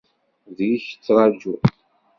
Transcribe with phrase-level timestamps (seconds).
[0.57, 1.61] Deg-k i ttraǧuɣ.